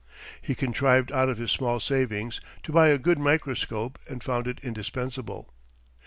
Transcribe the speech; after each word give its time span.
He 0.41 0.55
contrived 0.55 1.11
out 1.11 1.29
of 1.29 1.37
his 1.37 1.51
small 1.51 1.79
savings 1.79 2.41
to 2.63 2.71
buy 2.71 2.87
a 2.87 2.97
good 2.97 3.19
microscope, 3.19 3.99
and 4.09 4.23
found 4.23 4.47
it 4.47 4.57
indispensable. 4.63 5.53